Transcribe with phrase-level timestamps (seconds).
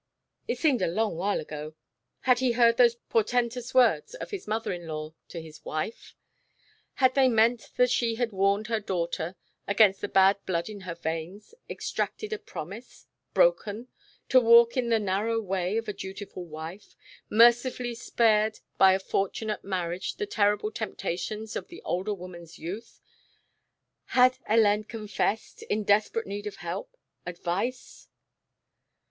[0.47, 1.75] it seemed a long while ago
[2.21, 6.15] had he heard those portentous words of his mother in law to his wife?
[6.95, 9.35] had they meant that she had warned her daughter
[9.67, 13.89] against the bad blood in her veins, extracted a promise broken!
[14.27, 16.95] to walk in the narrow way of the dutiful wife
[17.29, 22.99] mercifully spared by a fortunate marriage the terrible temptations of the older woman's youth?
[24.05, 25.61] Had Hélène confessed...
[25.61, 26.97] in desperate need of help,
[27.27, 28.07] advice?